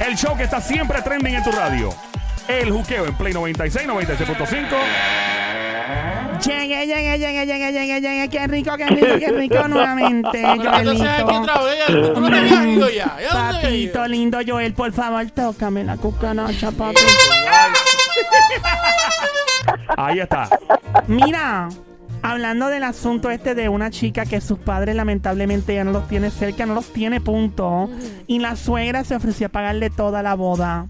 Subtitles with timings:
[0.00, 1.90] El show que está siempre trending en tu radio.
[2.48, 4.66] El juqueo en Play 96, 96.5.
[6.46, 8.28] Llegué, llegué, llegué, llegué, llegué, llegué.
[8.30, 10.42] Qué rico, qué rico, qué rico nuevamente.
[13.32, 17.02] Papito lindo, Joel, por favor, tócame la cucaracha, papi.
[19.96, 20.48] Ahí está.
[21.06, 21.68] Mira,
[22.30, 26.30] hablando del asunto este de una chica que sus padres lamentablemente ya no los tiene
[26.30, 27.88] cerca, no los tiene punto,
[28.26, 30.88] y la suegra se ofreció a pagarle toda la boda.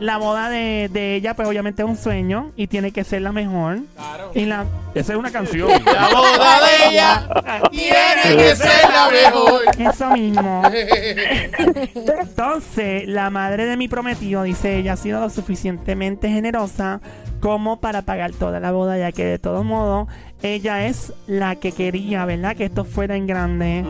[0.00, 3.32] La boda de, de ella, pues obviamente es un sueño y tiene que ser la
[3.32, 3.80] mejor.
[3.94, 4.30] Claro.
[4.34, 5.68] Y la, Esa es una canción.
[5.84, 7.28] La boda de ella
[7.70, 9.62] tiene que ser la mejor.
[9.78, 10.62] eso mismo.
[12.20, 17.00] Entonces, la madre de mi prometido, dice ella, ha sido lo suficientemente generosa
[17.40, 20.08] como para pagar toda la boda, ya que de todos modos,
[20.42, 22.56] ella es la que quería, ¿verdad?
[22.56, 23.84] Que esto fuera en grande.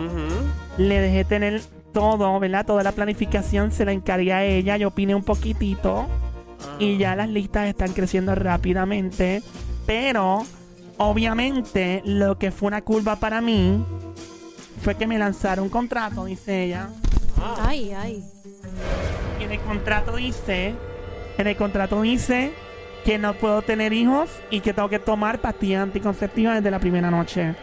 [0.78, 1.62] Le dejé tener
[1.96, 2.66] todo, ¿verdad?
[2.66, 4.76] Toda la planificación se la encargué a ella.
[4.76, 6.06] Yo opiné un poquitito.
[6.78, 9.42] Y ya las listas están creciendo rápidamente.
[9.86, 10.44] Pero,
[10.98, 13.82] obviamente, lo que fue una curva para mí
[14.82, 16.90] fue que me lanzaron un contrato, dice ella.
[17.62, 18.22] Ay, ay.
[19.40, 20.74] Y en el contrato dice,
[21.38, 22.52] en el contrato dice
[23.06, 27.10] que no puedo tener hijos y que tengo que tomar pastillas anticonceptivas desde la primera
[27.10, 27.54] noche.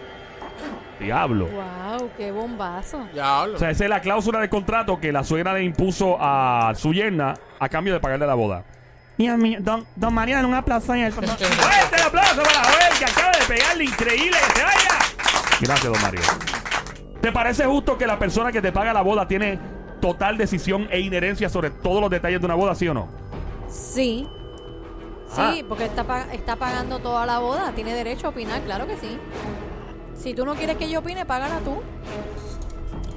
[0.99, 1.47] Diablo.
[1.47, 3.05] Wow, qué bombazo.
[3.13, 3.55] Diablo.
[3.55, 6.93] O sea, esa es la cláusula del contrato que la suegra le impuso a su
[6.93, 8.63] yerna a cambio de pagarle la boda.
[9.17, 11.27] Dios mío, don, don María, dale un aplauso por favor.
[11.37, 14.89] ¡Fuerte el aplauso para la joven que acaba de pegarle increíble que se vaya!
[15.61, 16.21] Gracias, don Mario.
[17.21, 19.59] ¿Te parece justo que la persona que te paga la boda tiene
[20.01, 23.07] total decisión e inherencia sobre todos los detalles de una boda, sí o no?
[23.69, 24.27] Sí.
[25.27, 25.55] Sí, Ah.
[25.67, 27.71] porque está, está pagando toda la boda.
[27.73, 29.17] Tiene derecho a opinar, claro que sí.
[30.17, 31.75] Si tú no quieres que yo opine, págala tú.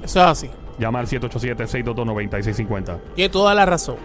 [0.03, 0.49] Eso es así.
[0.79, 2.99] Llama al 787-622-9650.
[3.15, 3.95] Tiene toda la razón.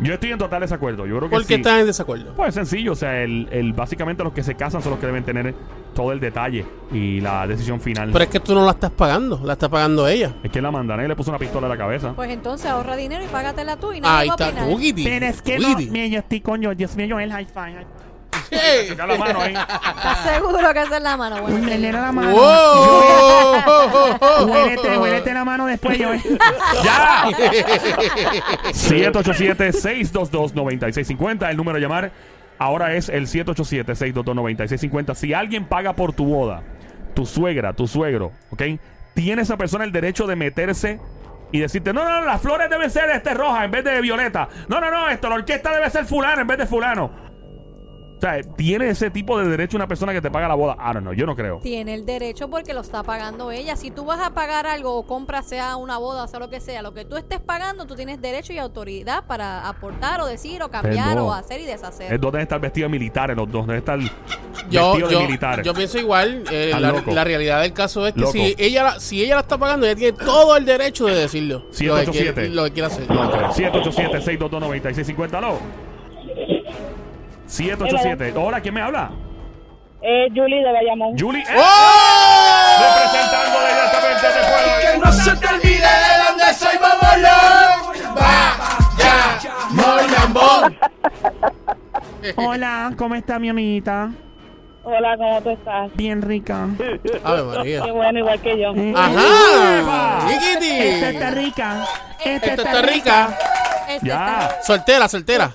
[0.00, 1.06] Yo estoy en total desacuerdo.
[1.06, 1.60] Yo creo que ¿Por qué sí.
[1.60, 2.32] estás en desacuerdo?
[2.34, 5.04] Pues es sencillo, o sea, el, el- básicamente los que se casan son los que
[5.06, 5.54] deben tener
[5.94, 8.08] todo el detalle y la decisión final.
[8.10, 10.34] Pero es que tú no la estás pagando, la está pagando ella.
[10.42, 12.14] es que la mandan, le puso una pistola en la cabeza.
[12.14, 14.70] Pues entonces ahorra dinero y págatela tú y nadie Ahí va a está opinar.
[14.70, 15.04] tú.
[15.04, 15.90] Pero es que no, Kitty.
[15.90, 17.86] mira, yo estoy con yo, Dios mío, el high five.
[18.50, 18.94] Hey.
[18.96, 19.54] La mano ahí.
[19.54, 21.42] ¿Estás seguro que esa es la mano?
[21.42, 22.30] Bueno, llena la mano.
[22.32, 23.56] ¡Wow!
[24.48, 26.10] Huélete, huélete la mano después, yo.
[26.84, 27.24] ¡Ya!
[28.72, 31.50] 787-622-9650.
[31.50, 32.12] El número a llamar
[32.58, 35.14] ahora es el 787-622-9650.
[35.14, 36.62] Si alguien paga por tu boda,
[37.14, 38.62] tu suegra, tu suegro, ¿ok?
[39.14, 41.00] Tiene esa persona el derecho de meterse
[41.52, 44.48] y decirte, no, no, no, las flores deben ser este roja en vez de violeta.
[44.68, 47.29] No, no, no, esto, la orquesta debe ser fulano en vez de fulano.
[48.20, 50.76] O sea, tiene ese tipo de derecho una persona que te paga la boda.
[50.78, 51.60] I don't know, yo no creo.
[51.62, 53.76] Tiene el derecho porque lo está pagando ella.
[53.76, 56.82] Si tú vas a pagar algo o compras, sea una boda, sea lo que sea,
[56.82, 60.68] lo que tú estés pagando, tú tienes derecho y autoridad para aportar o decir o
[60.70, 61.28] cambiar no.
[61.28, 62.12] o hacer y deshacer.
[62.12, 65.64] Es donde estar vestido de militares, los dos, deben estar Yo, vestidos de yo, militares.
[65.64, 66.44] yo pienso igual.
[66.52, 68.32] eh, la, realidad del caso es que Loco.
[68.32, 71.60] si ella, la- si ella la está pagando, ella tiene todo el derecho de decirlo.
[71.60, 72.34] Lo que 787.
[72.34, 73.08] quiere, lo que quiere hacer.
[73.10, 75.89] No, 787-622-9650, ¿no?
[77.50, 78.32] 787.
[78.38, 79.10] Hola, ¿quién me habla?
[80.02, 81.18] Eh, Julie de Bayamón.
[81.18, 81.42] Julie.
[81.42, 81.56] ¡eh!
[81.56, 82.76] ¡Oh!
[82.80, 84.40] Representando directamente de
[84.94, 85.04] Pueblo.
[85.06, 88.14] no se te olvide de dónde soy, Momolón.
[88.14, 90.78] Vaya, Mollambón.
[92.36, 94.10] Hola, ¿cómo está mi amiguita?
[94.84, 95.90] Hola, ¿cómo tú estás?
[95.94, 96.68] Bien rica.
[97.24, 97.82] Ave María.
[97.82, 98.72] Qué bueno, igual que yo.
[98.74, 100.30] Eh, Ajá.
[100.30, 101.44] Esta está Chiquiti.
[101.44, 101.84] rica.
[102.24, 103.38] Esta Esto está rica.
[103.88, 104.14] Este Ya.
[104.48, 105.50] está- Soltera, soltera.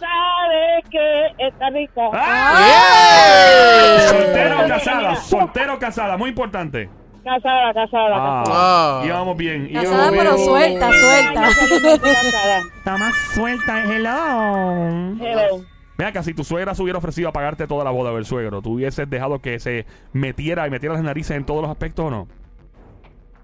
[1.37, 2.01] Está rica.
[2.13, 2.59] ¡Ah!
[2.61, 3.99] ¡Eh!
[4.09, 5.15] Soltero o casada.
[5.15, 6.17] Soltero o casada.
[6.17, 6.89] Muy importante.
[7.23, 8.15] Casada, casada.
[8.17, 9.01] Ah, Ah.
[9.05, 9.69] Íbamos bien.
[9.73, 10.45] Casada íbamos pero bien.
[10.45, 11.47] suelta, suelta.
[12.77, 13.83] Está más suelta.
[13.83, 15.15] Hello.
[15.19, 15.61] Hello.
[15.97, 18.61] Mira, que si tu suegra se hubiera ofrecido a pagarte toda la boda del suegro,
[18.61, 22.09] ¿tú hubieses dejado que se metiera y metiera las narices en todos los aspectos o
[22.09, 22.27] no?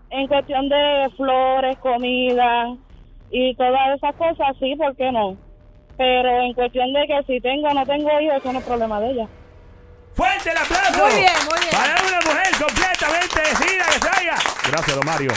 [0.09, 2.75] En cuestión de flores, comida
[3.31, 5.38] y todas esas cosas, sí, ¿por qué no?
[6.01, 9.00] Pero en cuestión de que si tengo o no tengo hijos, eso no es problema
[9.00, 9.27] de ella.
[10.15, 11.06] ¡Fuerte el aplauso!
[11.06, 11.71] Muy bien, muy bien.
[11.71, 14.36] Para una mujer completamente decidida que traiga.
[14.68, 15.31] Gracias, don Mario.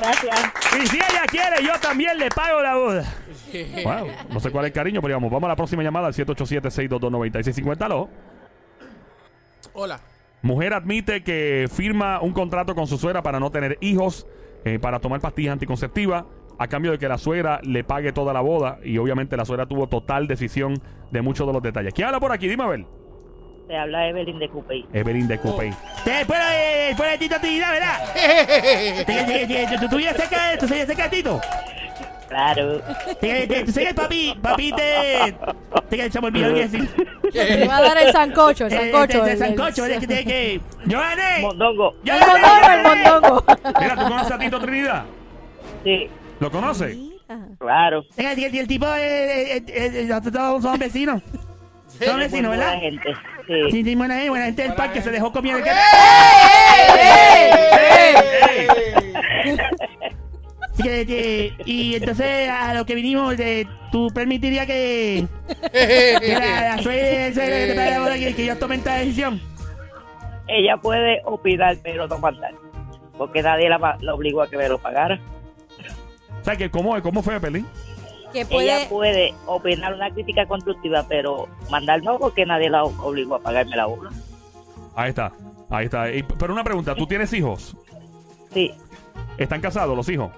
[0.00, 0.52] Gracias.
[0.80, 3.14] Y si ella quiere, yo también le pago la boda.
[3.82, 6.14] Wow, no sé cuál es el cariño, pero digamos, vamos a la próxima llamada al
[6.14, 7.82] 787-622-9650.
[7.82, 8.08] ¿Aló?
[9.72, 9.98] Hola.
[10.40, 14.24] Mujer admite que firma un contrato con su suegra para no tener hijos,
[14.64, 16.26] eh, para tomar pastillas anticonceptivas,
[16.58, 18.78] a cambio de que la suegra le pague toda la boda.
[18.84, 20.80] Y obviamente la suegra tuvo total decisión
[21.10, 21.92] de muchos de los detalles.
[21.94, 22.48] ¿Quién habla por aquí?
[22.48, 22.84] Dime a ver.
[23.68, 24.86] Te habla Evelyn de Cupey.
[24.92, 25.72] Evelyn de Coupey.
[26.04, 27.98] Te el Tito Trinidad, ¿verdad?
[29.90, 31.40] ¿Tú, cerca de, tú vives cerca de Tito?
[32.28, 32.80] Claro.
[33.64, 34.36] ¿Tú sabes, papi?
[34.40, 35.36] Papi, te...
[35.88, 36.88] te se me olvidó qué decir.
[37.32, 39.18] Te va a dar el sancocho, el Eh, sancocho.
[39.18, 40.00] de- de el- sancocho, el- ¿verdad?
[40.00, 40.60] que tiene que...
[40.86, 41.40] ¡Yo gané!
[41.42, 41.94] Mondongo.
[42.04, 43.44] ¡Yo El mondongo, el mondongo.
[43.80, 45.04] Mira, ¿tú conoces a Tito Trinidad?
[45.84, 46.08] Sí,
[46.40, 46.96] ¿Lo conoces?
[46.96, 47.16] Mira.
[47.58, 48.04] claro.
[48.16, 51.22] Venga, el, el tipo, eh, eh, eh, eh, nosotros todos somos vecinos.
[51.98, 52.80] Somos vecinos, Buena ¿verdad?
[52.80, 53.14] gente.
[53.46, 53.70] Sí.
[53.70, 55.60] Sí, sí, buena gente, buena gente del parque se dejó comer el
[60.78, 65.26] Y, que- que- y entonces a lo que vinimos, de, ¿tú permitirías que,
[65.72, 67.32] que la, la suegra
[68.34, 69.40] que ellos tomen esta decisión?
[70.48, 72.52] Ella puede opinar, pero no mandar.
[73.16, 75.18] Porque nadie la, la obligó a que me lo pagara.
[76.46, 77.66] O sea, que ¿cómo, cómo fue, Pelín?
[78.32, 79.34] Que Ella puede.
[79.46, 84.10] opinar una crítica constructiva, pero mandar no porque nadie la obligó a pagarme la obra.
[84.94, 85.32] Ahí está,
[85.70, 86.08] ahí está.
[86.12, 87.76] Y- pero una pregunta, ¿tú tienes hijos?
[88.52, 88.70] Sí.
[89.38, 90.30] ¿Están casados los hijos?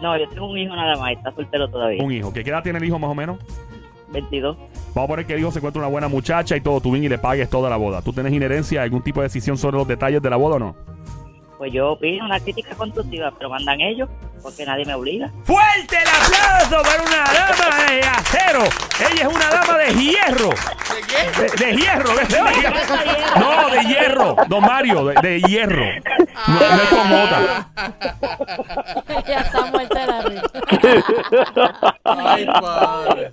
[0.00, 2.04] No, yo tengo un hijo nada más, está soltero todavía.
[2.04, 2.32] Un hijo.
[2.32, 3.40] ¿Qué edad tiene el hijo más o menos?
[4.12, 4.56] 22.
[4.94, 7.02] Vamos a poner que el hijo se encuentra una buena muchacha y todo, tú ven
[7.02, 8.00] y le pagues toda la boda.
[8.00, 10.76] ¿Tú tienes inherencia, algún tipo de decisión sobre los detalles de la boda o no?
[11.60, 14.08] Pues yo opino una crítica constructiva, pero mandan ellos
[14.42, 15.30] porque nadie me obliga.
[15.44, 18.62] ¡Fuerte el aplauso para una dama de acero!
[19.10, 20.48] Ella es una dama de hierro.
[20.48, 21.40] ¿De qué?
[21.42, 24.36] De, de hierro, de, de- No, de hierro.
[24.48, 25.84] Don Mario, de, de hierro.
[26.48, 27.68] No, no es como otra.
[29.28, 30.50] ya está muerta de la risa.
[32.04, 33.32] Ay, padre.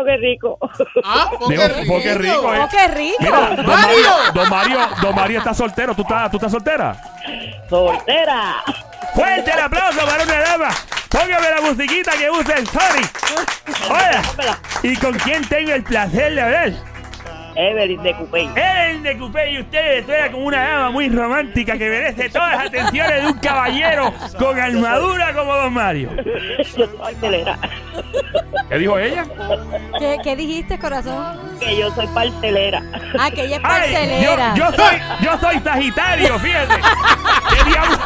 [0.00, 0.58] ¡Ay, porque rico!
[1.04, 1.92] Ah, porque Digo, rico.
[1.92, 2.60] porque rico, eh.
[2.62, 3.16] ¡Oh, qué rico!
[3.20, 4.10] Mira, don Mario.
[4.34, 5.94] Don Mario, don Mario está soltero.
[5.94, 6.96] ¿Tú estás, tú estás soltera?
[7.68, 8.62] ¡Soltera!
[9.14, 10.68] ¡Fuerte el aplauso para una dama!
[11.10, 13.02] Póngame la musiquita que usa el Sony.
[13.88, 14.58] Hola.
[14.82, 16.72] ¿Y con quién tengo el placer de hablar?
[17.56, 18.48] Evelyn de Cupey.
[18.56, 22.66] El de Coupé y usted suena como una dama muy romántica que merece todas las
[22.66, 26.10] atenciones de un caballero con armadura como Don Mario.
[26.76, 27.58] Yo soy parcelera.
[28.68, 29.24] ¿Qué dijo ella?
[29.98, 31.38] ¿Qué, qué dijiste, corazón?
[31.58, 32.82] Que yo soy parcelera.
[33.18, 34.54] Ah, que ella es Ay, parcelera.
[34.54, 36.74] yo, yo soy, yo soy Sagitario, fíjate.
[36.76, 37.98] ¿Qué diablo?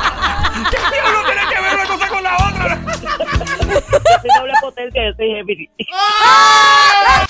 [0.70, 2.78] ¿Qué diablo tiene que ver una cosa con la otra?
[3.74, 5.70] Yo soy doble potencia, yo soy Gemini.
[5.92, 7.26] ¡Ah!